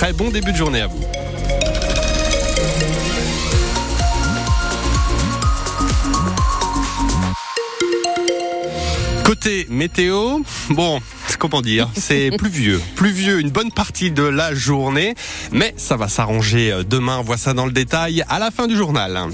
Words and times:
Très 0.00 0.14
bon 0.14 0.30
début 0.30 0.52
de 0.52 0.56
journée 0.56 0.80
à 0.80 0.86
vous. 0.86 0.98
Côté 9.24 9.66
météo, 9.68 10.38
bon, 10.70 11.02
comment 11.38 11.60
dire, 11.60 11.90
c'est 11.94 12.30
pluvieux. 12.38 12.80
Pluvieux 12.96 13.40
une 13.40 13.50
bonne 13.50 13.72
partie 13.72 14.10
de 14.10 14.22
la 14.22 14.54
journée, 14.54 15.14
mais 15.52 15.74
ça 15.76 15.98
va 15.98 16.08
s'arranger 16.08 16.80
demain. 16.88 17.18
On 17.18 17.22
voit 17.22 17.36
ça 17.36 17.52
dans 17.52 17.66
le 17.66 17.72
détail 17.72 18.24
à 18.30 18.38
la 18.38 18.50
fin 18.50 18.66
du 18.66 18.76
journal. 18.76 19.28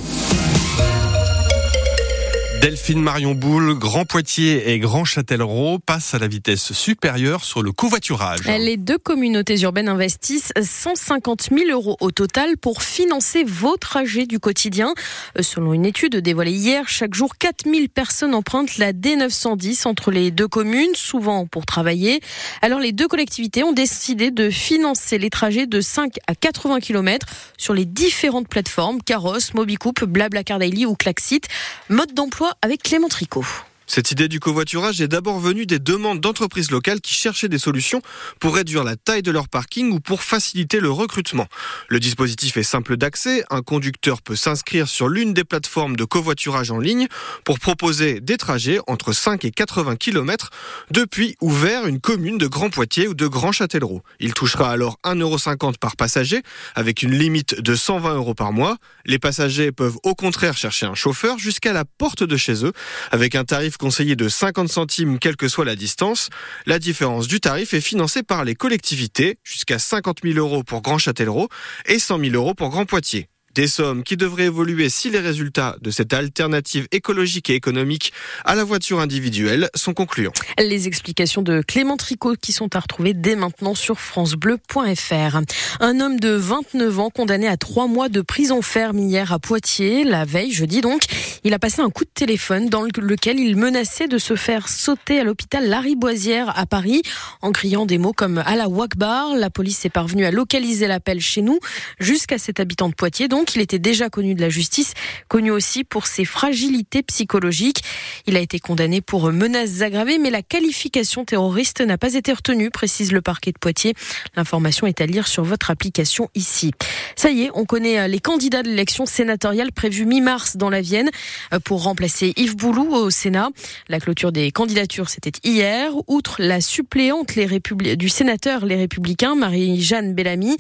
Delphine 2.67 3.01
Marion 3.01 3.37
Boule, 3.37 3.79
Grand 3.79 4.05
Poitiers 4.05 4.73
et 4.73 4.81
Grand 4.81 5.05
Châtellerault 5.05 5.79
passent 5.79 6.15
à 6.15 6.19
la 6.19 6.27
vitesse 6.27 6.73
supérieure 6.73 7.45
sur 7.45 7.63
le 7.63 7.71
covoiturage. 7.71 8.41
Les 8.45 8.77
deux 8.77 8.99
communautés 8.99 9.61
urbaines 9.61 9.89
investissent 9.89 10.53
150 10.61 11.51
000 11.57 11.71
euros 11.71 11.97
au 12.01 12.11
total 12.11 12.57
pour 12.57 12.83
financer 12.83 13.45
vos 13.45 13.77
trajets 13.77 14.27
du 14.27 14.41
quotidien. 14.41 14.95
Selon 15.39 15.75
une 15.75 15.87
étude 15.87 16.17
dévoilée 16.17 16.51
hier, 16.51 16.89
chaque 16.89 17.15
jour 17.15 17.39
4 17.39 17.71
000 17.73 17.87
personnes 17.87 18.35
empruntent 18.35 18.79
la 18.79 18.93
D910 18.93 19.87
entre 19.87 20.11
les 20.11 20.33
deux 20.33 20.49
communes, 20.49 20.97
souvent 20.97 21.47
pour 21.47 21.67
travailler. 21.67 22.21
Alors 22.63 22.81
les 22.81 22.91
deux 22.91 23.07
collectivités 23.07 23.63
ont 23.63 23.75
décidé 23.75 24.33
de 24.33 24.51
financer 24.51 25.19
les 25.19 25.31
trajets 25.31 25.69
de 25.69 25.81
5 25.81 26.15
à 26.27 26.35
80 26.35 26.81
km 26.81 27.27
sur 27.59 27.75
les 27.75 27.85
différentes 27.85 28.49
plateformes 28.49 29.01
Caros, 29.03 29.53
Mobicoupe, 29.55 30.03
Blablacar 30.03 30.59
Daily 30.59 30.85
ou 30.85 30.97
Klaxit. 30.97 31.43
Mode 31.91 32.13
d'emploi 32.13 32.55
avec 32.63 32.83
Clément 32.83 33.09
Tricot. 33.09 33.45
Cette 33.87 34.11
idée 34.11 34.27
du 34.27 34.41
covoiturage 34.41 35.01
est 35.01 35.09
d'abord 35.09 35.39
venue 35.39 35.65
des 35.65 35.79
demandes 35.79 36.21
d'entreprises 36.21 36.73
locales 36.73 37.01
qui 37.01 37.15
cherchaient 37.15 37.49
des 37.49 37.59
solutions 37.59 38.03
pour 38.41 38.57
réduire 38.57 38.83
la 38.83 38.97
taille 38.97 39.23
de 39.23 39.31
leur 39.31 39.49
parking 39.49 39.93
ou 39.93 40.01
pour 40.01 40.23
faciliter 40.23 40.81
le 40.81 40.91
recrutement. 40.91 41.47
Le 41.89 42.01
dispositif 42.01 42.57
est 42.57 42.65
simple 42.65 42.97
d'accès. 42.97 43.45
Un 43.49 43.63
conducteur 43.63 44.23
peut 44.23 44.35
s'inscrire 44.35 44.89
sur 44.89 45.09
l'une 45.09 45.35
des 45.35 45.45
plateformes 45.45 45.95
de 45.95 46.05
covoiturage 46.05 46.73
en 46.73 46.79
ligne 46.79 47.07
pour 47.45 47.61
proposer 47.61 48.21
des 48.21 48.37
trajets 48.37 48.81
entre 48.89 49.13
5 49.13 49.45
et 49.45 49.53
80 49.53 49.97
km 49.97 50.51
depuis 50.91 51.37
ou 51.41 51.51
vers 51.51 51.87
une 51.87 52.01
commune 52.01 52.39
de 52.39 52.49
Grand 52.49 52.71
Poitiers 52.71 53.07
ou 53.07 53.15
de 53.15 53.27
Grand 53.29 53.53
Châtellerault. 53.53 54.03
Il 54.19 54.35
touchera 54.35 54.71
alors 54.71 54.99
1,50€ 55.05 55.79
par 55.79 55.97
passager 55.97 56.43
avec 56.75 57.03
une 57.03 57.17
limite 57.17 57.61
de 57.61 57.75
120 57.77 58.17
euros 58.17 58.35
par 58.35 58.53
mois. 58.53 58.79
Les 59.05 59.21
passagers 59.21 59.71
peuvent 59.71 59.97
au 60.03 60.17
contraire 60.17 60.57
chercher 60.57 60.87
un 60.87 60.95
chauffeur 60.95 61.39
jusqu'à 61.39 61.73
la 61.73 61.85
porte 61.85 62.25
de 62.25 62.37
chez 62.37 62.65
eux 62.65 62.73
avec 63.13 63.37
un 63.37 63.45
tarif 63.45 63.76
conseillé 63.79 64.17
de 64.17 64.29
50 64.29 64.69
centimes 64.69 65.19
quelle 65.19 65.37
que 65.37 65.49
soit 65.49 65.65
la 65.65 65.77
distance. 65.77 66.31
La 66.67 66.79
différence 66.79 67.29
du 67.29 67.41
tarif 67.41 67.75
est 67.75 67.81
financée 67.81 68.23
par 68.23 68.45
les 68.45 68.55
collectivités, 68.55 69.39
jusqu'à 69.45 69.79
50 69.79 70.19
000 70.25 70.39
euros 70.39 70.63
pour 70.63 70.83
Grand 70.83 70.99
Châtellerault 70.99 71.49
et 71.87 71.99
100 71.99 72.19
000 72.21 72.35
euros 72.35 72.55
pour 72.55 72.71
Grand 72.71 72.87
Poitiers. 72.87 73.29
Des 73.57 73.69
sommes 73.69 74.03
qui 74.03 74.19
devraient 74.19 74.45
évoluer 74.45 74.91
si 74.91 75.09
les 75.09 75.19
résultats 75.19 75.77
de 75.81 75.91
cette 75.91 76.13
alternative 76.13 76.89
écologique 76.93 77.49
et 77.49 77.55
économique 77.55 78.13
à 78.45 78.55
la 78.55 78.65
voiture 78.65 79.01
individuelle 79.01 79.71
sont 79.75 79.95
concluants. 79.95 80.35
Les 80.59 80.87
explications 80.87 81.41
de 81.41 81.63
Clément 81.67 81.97
Tricot 81.97 82.35
qui 82.39 82.53
sont 82.53 82.77
à 82.77 82.81
retrouver 82.81 83.15
dès 83.15 83.35
maintenant 83.35 83.75
sur 83.75 83.99
francebleu.fr. 83.99 85.41
Un 85.81 86.01
homme 86.01 86.21
de 86.21 86.33
29 86.33 87.01
ans 87.01 87.09
condamné 87.09 87.49
à 87.49 87.57
trois 87.57 87.87
mois 87.87 88.11
de 88.11 88.21
prison 88.21 88.61
ferme 88.61 88.99
hier 88.99 89.33
à 89.33 89.39
Poitiers, 89.39 90.05
la 90.05 90.27
veille, 90.27 90.53
jeudi 90.53 90.83
donc, 90.83 91.05
il 91.43 91.55
a 91.55 91.59
passé 91.59 91.81
un 91.81 91.89
coup 91.89 92.05
de 92.05 92.11
téléphone 92.13 92.69
dans 92.69 92.83
lequel 92.83 93.41
il 93.41 93.57
menaçait 93.57 94.07
de 94.07 94.19
se 94.19 94.37
faire 94.37 94.69
sauter 94.69 95.21
à 95.21 95.25
l'hôpital 95.25 95.67
Lariboisière 95.67 96.53
à 96.59 96.67
Paris 96.67 97.01
en 97.41 97.53
criant 97.53 97.87
des 97.87 97.97
mots 97.97 98.13
comme 98.13 98.43
Allah 98.45 98.69
Wakbar. 98.69 99.35
La 99.35 99.49
police 99.49 99.87
est 99.87 99.91
parvenue 99.91 100.27
à 100.27 100.31
localiser 100.31 100.89
l'appel 100.89 101.21
chez 101.21 101.41
nous 101.41 101.59
jusqu'à 102.01 102.37
cet 102.37 102.61
habitant 102.61 102.91
de 102.91 102.95
Poitiers 102.95 103.29
donc 103.29 103.46
il 103.55 103.63
était 103.63 103.79
déjà 103.79 104.09
connu 104.09 104.35
de 104.35 104.41
la 104.41 104.49
justice, 104.49 104.95
connu 105.29 105.51
aussi 105.51 105.85
pour 105.85 106.07
ses 106.07 106.25
fragilités 106.25 107.03
psychologiques. 107.03 107.83
Il 108.27 108.37
a 108.37 108.41
été 108.41 108.59
condamné 108.59 109.01
pour 109.01 109.31
menaces 109.33 109.83
aggravées, 109.83 110.19
mais 110.19 110.31
la 110.31 110.43
qualification 110.43 111.25
terroriste 111.25 111.81
n'a 111.81 111.99
pas 111.99 112.15
été 112.15 112.33
retenue, 112.33 112.71
précise 112.71 113.13
le 113.13 113.21
parquet 113.21 113.53
de 113.53 113.59
Poitiers. 113.59 113.95
L'information 114.37 114.87
est 114.87 115.01
à 115.01 115.07
lire 115.07 115.29
sur 115.29 115.45
votre 115.45 115.71
application 115.71 116.29
ici. 116.35 116.73
Ça 117.15 117.31
y 117.31 117.43
est, 117.43 117.51
on 117.55 117.65
connaît 117.65 117.99
euh, 118.01 118.09
les 118.09 118.19
candidats 118.19 118.63
de 118.63 118.69
l'élection 118.69 119.07
sénatoriale 119.07 119.73
prévue 119.73 120.07
mi-mars 120.07 120.57
dans 120.57 120.71
la 120.71 120.81
Vienne 120.81 121.11
euh, 121.53 121.61
pour 121.61 121.83
remplacer 121.85 122.33
Yves 122.37 122.57
Boulou 122.57 122.95
au 122.95 123.11
Sénat. 123.11 123.51
La 123.89 124.01
clôture 124.01 124.33
des 124.33 124.51
candidatures, 124.51 125.09
c'était 125.09 125.33
hier. 125.45 125.93
Outre 126.09 126.37
la 126.41 126.61
suppléante 126.61 127.39
du 127.39 128.09
sénateur 128.09 128.65
Les 128.65 128.77
Républicains, 128.77 129.35
Marie-Jeanne 129.35 130.15
Bellamy, 130.15 130.57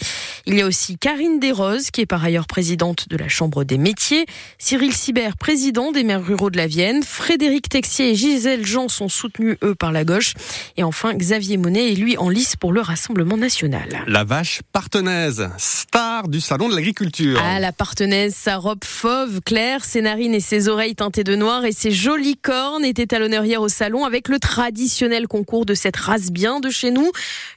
il 0.46 0.54
y 0.54 0.62
a 0.62 0.66
aussi 0.66 0.98
Karine 0.98 1.40
Desroses, 1.40 1.90
qui 1.90 2.02
est 2.02 2.06
par 2.06 2.24
ailleurs 2.24 2.46
présidente 2.46 2.75
présidente 2.76 3.08
de 3.08 3.16
la 3.16 3.28
Chambre 3.28 3.64
des 3.64 3.78
métiers, 3.78 4.26
Cyril 4.58 4.92
Sibert, 4.92 5.38
président 5.38 5.92
des 5.92 6.04
maires 6.04 6.22
ruraux 6.22 6.50
de 6.50 6.58
la 6.58 6.66
Vienne, 6.66 7.02
Frédéric 7.02 7.70
Texier 7.70 8.10
et 8.10 8.14
Gisèle 8.14 8.66
Jean 8.66 8.90
sont 8.90 9.08
soutenus, 9.08 9.56
eux, 9.62 9.74
par 9.74 9.92
la 9.92 10.04
gauche, 10.04 10.34
et 10.76 10.82
enfin 10.82 11.14
Xavier 11.14 11.56
Monet 11.56 11.92
est 11.92 11.94
lui 11.94 12.18
en 12.18 12.28
lice 12.28 12.54
pour 12.54 12.74
le 12.74 12.82
Rassemblement 12.82 13.38
national. 13.38 14.04
La 14.06 14.24
vache 14.24 14.60
partenaise, 14.72 15.48
star 15.56 16.28
du 16.28 16.38
Salon 16.42 16.68
de 16.68 16.74
l'agriculture. 16.74 17.40
Ah, 17.42 17.60
la 17.60 17.72
partenaise, 17.72 18.34
sa 18.34 18.58
robe 18.58 18.84
fauve 18.84 19.40
claire, 19.40 19.82
ses 19.82 20.02
narines 20.02 20.34
et 20.34 20.40
ses 20.40 20.68
oreilles 20.68 20.96
teintées 20.96 21.24
de 21.24 21.34
noir 21.34 21.64
et 21.64 21.72
ses 21.72 21.92
jolies 21.92 22.36
cornes 22.36 22.84
étaient 22.84 23.14
à 23.14 23.18
l'honneur 23.18 23.46
hier 23.46 23.62
au 23.62 23.70
salon 23.70 24.04
avec 24.04 24.28
le 24.28 24.38
traditionnel 24.38 25.28
concours 25.28 25.64
de 25.64 25.72
cette 25.72 25.96
race 25.96 26.30
bien 26.30 26.60
de 26.60 26.68
chez 26.68 26.90
nous. 26.90 27.10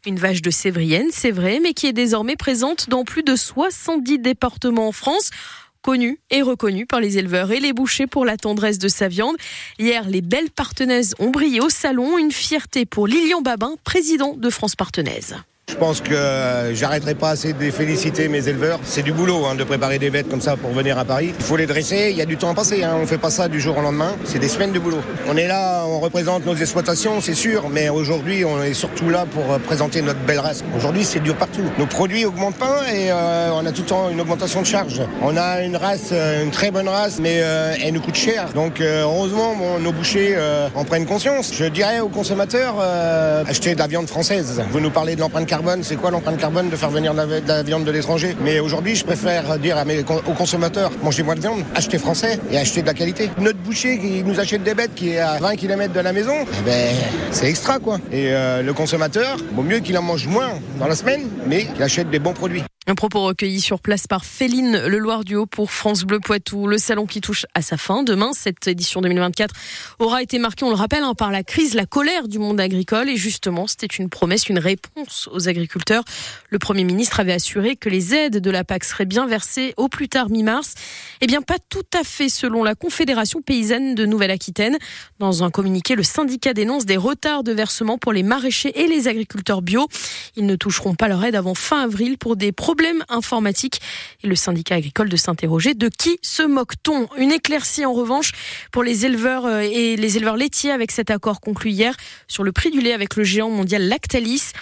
Une 0.05 0.15
vache 0.15 0.41
de 0.41 0.49
Sévrienne, 0.49 1.07
c'est 1.11 1.31
vrai, 1.31 1.59
mais 1.61 1.73
qui 1.73 1.87
est 1.87 1.93
désormais 1.93 2.37
présente 2.37 2.89
dans 2.89 3.03
plus 3.03 3.23
de 3.23 3.35
70 3.35 4.19
départements 4.19 4.93
France 4.99 5.31
connue 5.81 6.19
et 6.29 6.41
reconnue 6.41 6.85
par 6.85 6.99
les 6.99 7.17
éleveurs 7.17 7.51
et 7.51 7.59
les 7.59 7.73
bouchers 7.73 8.05
pour 8.05 8.25
la 8.25 8.37
tendresse 8.37 8.79
de 8.79 8.89
sa 8.89 9.07
viande. 9.07 9.37
Hier, 9.79 10.07
les 10.07 10.21
belles 10.21 10.51
partenaises 10.51 11.15
ont 11.19 11.29
brillé 11.29 11.61
au 11.61 11.69
salon, 11.69 12.17
une 12.17 12.31
fierté 12.31 12.85
pour 12.85 13.07
Lilian 13.07 13.41
Babin, 13.41 13.75
président 13.83 14.35
de 14.35 14.49
France 14.49 14.75
Partenaise. 14.75 15.37
Je 15.69 15.75
pense 15.75 16.01
que 16.01 16.15
euh, 16.15 16.73
j'arrêterai 16.73 17.13
pas 17.13 17.29
assez 17.29 17.53
de 17.53 17.69
féliciter 17.69 18.27
mes 18.27 18.47
éleveurs. 18.47 18.79
C'est 18.83 19.03
du 19.03 19.13
boulot 19.13 19.45
hein, 19.45 19.53
de 19.53 19.63
préparer 19.63 19.99
des 19.99 20.09
bêtes 20.09 20.27
comme 20.27 20.41
ça 20.41 20.57
pour 20.57 20.71
venir 20.71 20.97
à 20.97 21.05
Paris. 21.05 21.31
Il 21.37 21.45
faut 21.45 21.57
les 21.57 21.67
dresser, 21.67 22.07
il 22.09 22.17
y 22.17 22.23
a 22.23 22.25
du 22.25 22.37
temps 22.37 22.49
à 22.49 22.55
passer. 22.55 22.83
Hein. 22.83 22.97
On 22.99 23.05
fait 23.05 23.19
pas 23.19 23.29
ça 23.29 23.47
du 23.47 23.61
jour 23.61 23.77
au 23.77 23.81
lendemain. 23.81 24.15
C'est 24.25 24.39
des 24.39 24.47
semaines 24.47 24.71
de 24.71 24.79
boulot. 24.79 25.01
On 25.27 25.37
est 25.37 25.47
là, 25.47 25.83
on 25.85 25.99
représente 25.99 26.43
nos 26.47 26.55
exploitations, 26.55 27.21
c'est 27.21 27.35
sûr, 27.35 27.69
mais 27.69 27.87
aujourd'hui, 27.89 28.43
on 28.45 28.63
est 28.63 28.73
surtout 28.73 29.11
là 29.11 29.27
pour 29.31 29.53
euh, 29.53 29.59
présenter 29.59 30.01
notre 30.01 30.19
belle 30.21 30.39
race. 30.39 30.63
Aujourd'hui, 30.75 31.03
c'est 31.03 31.19
dur 31.19 31.35
partout. 31.35 31.61
Nos 31.77 31.85
produits 31.85 32.25
augmentent 32.25 32.57
pas 32.57 32.91
et 32.91 33.11
euh, 33.11 33.51
on 33.53 33.63
a 33.63 33.71
tout 33.71 33.81
le 33.81 33.87
temps 33.87 34.09
une 34.09 34.19
augmentation 34.19 34.61
de 34.61 34.67
charge. 34.67 35.03
On 35.21 35.37
a 35.37 35.61
une 35.61 35.77
race, 35.77 36.11
une 36.11 36.49
très 36.49 36.71
bonne 36.71 36.89
race, 36.89 37.19
mais 37.21 37.35
elle 37.35 37.93
nous 37.93 38.01
coûte 38.01 38.15
cher. 38.15 38.49
Donc 38.55 38.81
heureusement, 38.81 39.55
nos 39.79 39.91
bouchers 39.91 40.35
en 40.73 40.83
prennent 40.83 41.05
conscience. 41.05 41.51
Je 41.53 41.65
dirais 41.65 41.99
aux 41.99 42.09
consommateurs, 42.09 42.75
achetez 43.47 43.75
de 43.75 43.79
la 43.79 43.87
viande 43.87 44.07
française. 44.07 44.61
Vous 44.71 44.79
nous 44.79 44.89
parlez 44.89 45.15
de 45.15 45.21
l'empreinte 45.21 45.45
carbone 45.45 45.58
c'est 45.81 45.95
quoi 45.95 46.11
l'empreinte 46.11 46.37
carbone 46.37 46.69
de 46.69 46.75
faire 46.75 46.89
venir 46.89 47.13
de 47.13 47.47
la, 47.47 47.63
viande 47.63 47.83
de 47.83 47.91
l'étranger? 47.91 48.35
Mais 48.41 48.59
aujourd'hui, 48.59 48.95
je 48.95 49.03
préfère 49.03 49.59
dire 49.59 49.77
aux 50.27 50.33
consommateurs, 50.33 50.91
mangez 51.03 51.23
moins 51.23 51.35
de 51.35 51.41
viande, 51.41 51.63
achetez 51.75 51.97
français 51.97 52.39
et 52.51 52.57
achetez 52.57 52.81
de 52.81 52.87
la 52.87 52.93
qualité. 52.93 53.29
Notre 53.39 53.59
boucher 53.59 53.99
qui 53.99 54.23
nous 54.23 54.39
achète 54.39 54.63
des 54.63 54.73
bêtes 54.73 54.95
qui 54.95 55.11
est 55.11 55.19
à 55.19 55.37
20 55.39 55.55
km 55.55 55.93
de 55.93 55.99
la 55.99 56.13
maison, 56.13 56.33
eh 56.41 56.65
ben, 56.65 56.95
c'est 57.31 57.49
extra 57.49 57.79
quoi. 57.79 57.97
Et 58.11 58.33
euh, 58.33 58.61
le 58.61 58.73
consommateur, 58.73 59.37
vaut 59.53 59.63
mieux 59.63 59.79
qu'il 59.79 59.97
en 59.97 60.01
mange 60.01 60.27
moins 60.27 60.49
dans 60.79 60.87
la 60.87 60.95
semaine, 60.95 61.27
mais 61.45 61.65
qu'il 61.65 61.83
achète 61.83 62.09
des 62.09 62.19
bons 62.19 62.33
produits. 62.33 62.63
Un 62.87 62.95
propos 62.95 63.21
recueilli 63.21 63.61
sur 63.61 63.81
place 63.81 64.07
par 64.07 64.25
Féline 64.25 64.87
Le 64.87 64.97
Loir 64.97 65.23
du 65.23 65.35
Haut 65.35 65.45
pour 65.45 65.69
France 65.69 66.05
Bleu 66.05 66.19
Poitou. 66.19 66.65
Le 66.65 66.79
salon 66.79 67.05
qui 67.05 67.21
touche 67.21 67.45
à 67.53 67.61
sa 67.61 67.77
fin 67.77 68.03
demain. 68.03 68.31
Cette 68.33 68.67
édition 68.67 69.01
2024 69.01 69.53
aura 69.99 70.23
été 70.23 70.39
marquée, 70.39 70.63
on 70.63 70.69
le 70.69 70.75
rappelle, 70.75 71.03
hein, 71.03 71.13
par 71.13 71.29
la 71.29 71.43
crise, 71.43 71.75
la 71.75 71.85
colère 71.85 72.27
du 72.27 72.39
monde 72.39 72.59
agricole. 72.59 73.09
Et 73.09 73.17
justement, 73.17 73.67
c'était 73.67 73.85
une 73.85 74.09
promesse, 74.09 74.47
une 74.47 74.57
réponse 74.57 75.29
aux 75.31 75.49
agriculteurs. 75.49 76.03
Le 76.49 76.57
Premier 76.57 76.83
ministre 76.83 77.19
avait 77.19 77.33
assuré 77.33 77.75
que 77.75 77.89
les 77.89 78.15
aides 78.15 78.37
de 78.37 78.49
la 78.49 78.63
PAC 78.63 78.85
seraient 78.85 79.05
bien 79.05 79.27
versées 79.27 79.73
au 79.77 79.87
plus 79.87 80.07
tard 80.07 80.29
mi-mars. 80.29 80.73
Eh 81.21 81.27
bien, 81.27 81.41
pas 81.41 81.59
tout 81.69 81.85
à 81.93 82.03
fait 82.03 82.29
selon 82.29 82.63
la 82.63 82.73
Confédération 82.73 83.41
paysanne 83.41 83.93
de 83.93 84.05
Nouvelle-Aquitaine. 84.07 84.79
Dans 85.19 85.43
un 85.43 85.51
communiqué, 85.51 85.95
le 85.95 86.03
syndicat 86.03 86.53
dénonce 86.53 86.85
des 86.85 86.97
retards 86.97 87.43
de 87.43 87.51
versement 87.51 87.99
pour 87.99 88.13
les 88.13 88.23
maraîchers 88.23 88.81
et 88.81 88.87
les 88.87 89.07
agriculteurs 89.07 89.61
bio. 89.61 89.87
Ils 90.37 90.47
ne 90.47 90.55
toucheront 90.55 90.95
pas 90.95 91.07
leur 91.07 91.23
aide 91.23 91.35
avant 91.35 91.53
fin 91.53 91.83
avril 91.83 92.17
pour 92.17 92.35
des 92.35 92.51
problèmes 92.51 92.78
problème 92.79 93.03
informatique 93.09 93.81
et 94.23 94.27
le 94.27 94.35
syndicat 94.35 94.75
agricole 94.75 95.09
de 95.09 95.17
s'interroger 95.17 95.73
de 95.73 95.89
qui 95.89 96.17
se 96.21 96.43
moque-t-on? 96.43 97.09
Une 97.17 97.33
éclaircie 97.33 97.85
en 97.85 97.91
revanche 97.91 98.31
pour 98.71 98.83
les 98.83 99.05
éleveurs 99.05 99.45
euh, 99.45 99.59
et 99.59 99.97
les 99.97 100.15
éleveurs 100.15 100.37
laitiers 100.37 100.71
avec 100.71 100.91
cet 100.91 101.11
accord 101.11 101.41
conclu 101.41 101.71
hier 101.71 101.93
sur 102.29 102.45
le 102.45 102.53
prix 102.53 102.71
du 102.71 102.79
lait 102.79 102.93
avec 102.93 103.17
le 103.17 103.25
géant 103.25 103.49
mondial 103.49 103.85
Lactalis, 103.89 104.53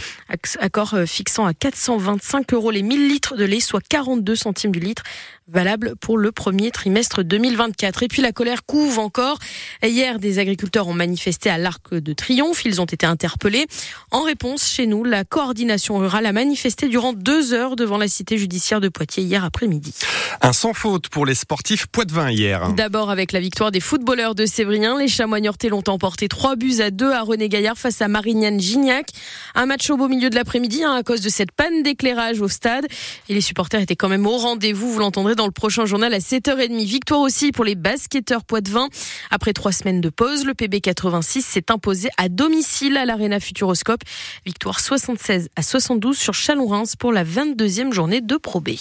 accord 0.60 0.96
euh, 0.96 1.06
fixant 1.06 1.46
à 1.46 1.54
425 1.54 2.54
euros 2.54 2.72
les 2.72 2.82
1000 2.82 3.08
litres 3.08 3.36
de 3.36 3.46
lait, 3.46 3.60
soit 3.60 3.84
42 3.88 4.36
centimes 4.36 4.72
du 4.72 4.80
litre 4.80 5.04
valable 5.48 5.96
pour 5.96 6.18
le 6.18 6.32
premier 6.32 6.72
trimestre 6.72 7.24
2024. 7.24 8.04
Et 8.04 8.08
puis 8.08 8.22
la 8.22 8.32
colère 8.32 8.66
couve 8.66 9.00
encore. 9.00 9.40
Hier, 9.84 10.20
des 10.20 10.40
agriculteurs 10.40 10.88
ont 10.88 10.94
manifesté 10.94 11.50
à 11.50 11.58
l'Arc 11.58 11.94
de 11.94 12.14
Triomphe. 12.14 12.66
Ils 12.66 12.82
ont 12.82 12.86
été 12.86 13.06
interpellés. 13.06 13.68
En 14.12 14.22
réponse, 14.24 14.68
chez 14.68 14.88
nous, 14.88 15.04
la 15.04 15.24
coordination 15.24 15.98
rurale 15.98 16.26
a 16.26 16.34
manifesté 16.34 16.90
durant 16.90 17.14
deux 17.14 17.54
heures 17.54 17.76
devant 17.76 17.97
la 17.98 18.08
cité 18.08 18.38
judiciaire 18.38 18.82
de 18.82 18.90
Poitiers 18.90 19.24
hier 19.24 19.44
après-midi. 19.44 19.94
Un 20.42 20.54
sans 20.54 20.74
faute 20.74 21.10
pour 21.10 21.26
les 21.26 21.36
sportifs 21.36 21.88
poitevins 21.88 22.30
hier. 22.30 22.72
D'abord 22.74 23.10
avec 23.10 23.32
la 23.32 23.40
victoire 23.40 23.72
des 23.72 23.80
footballeurs 23.80 24.36
de 24.36 24.46
Sévrien. 24.46 24.98
Les 25.00 25.08
chamois 25.08 25.40
l'ont 25.40 25.84
emporté 25.88 26.28
trois 26.28 26.56
buts 26.56 26.80
à 26.80 26.92
deux 26.92 27.12
à 27.12 27.22
René 27.22 27.50
Gaillard 27.50 27.78
face 27.78 28.02
à 28.02 28.08
Marignane 28.08 28.60
Gignac. 28.60 29.10
Un 29.56 29.66
match 29.66 29.90
au 29.90 29.98
beau 29.98 30.08
milieu 30.08 30.30
de 30.30 30.36
l'après-midi 30.36 30.84
hein, 30.84 30.94
à 30.94 31.04
cause 31.04 31.22
de 31.22 31.30
cette 31.30 31.52
panne 31.52 31.84
d'éclairage 31.84 32.42
au 32.42 32.48
stade. 32.48 32.86
Et 33.30 33.34
les 33.34 33.42
supporters 33.42 33.82
étaient 33.82 33.96
quand 33.96 34.10
même 34.10 34.26
au 34.26 34.38
rendez-vous, 34.38 34.92
vous 34.92 35.00
l'entendrez 35.00 35.36
dans 35.36 35.46
le 35.46 35.52
prochain 35.52 35.86
journal 35.86 36.14
à 36.14 36.20
7h30. 36.20 36.86
Victoire 36.86 37.22
aussi 37.22 37.52
pour 37.52 37.66
les 37.66 37.76
basketteurs 37.76 38.44
poitevins. 38.44 38.88
Après 39.32 39.54
trois 39.54 39.72
semaines 39.72 40.02
de 40.02 40.10
pause, 40.10 40.46
le 40.46 40.54
PB86 40.54 41.42
s'est 41.42 41.72
imposé 41.72 42.10
à 42.18 42.30
domicile 42.30 42.98
à 42.98 43.06
l'Arena 43.06 43.40
Futuroscope. 43.40 44.02
Victoire 44.46 44.80
76 44.80 45.50
à 45.56 45.62
72 45.62 46.18
sur 46.18 46.34
Chalon-Reims 46.34 46.96
pour 46.96 47.12
la 47.12 47.24
22e 47.24 47.87
journée 47.94 48.22
de 48.22 48.38
Pro 48.38 48.60
B. 48.60 48.72